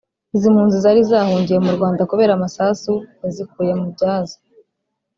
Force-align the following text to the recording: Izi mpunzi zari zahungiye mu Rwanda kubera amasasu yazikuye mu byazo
Izi 0.35 0.47
mpunzi 0.53 0.75
zari 0.83 1.01
zahungiye 1.11 1.59
mu 1.65 1.71
Rwanda 1.77 2.07
kubera 2.11 2.31
amasasu 2.37 2.93
yazikuye 3.23 3.71
mu 3.79 3.87
byazo 3.93 4.37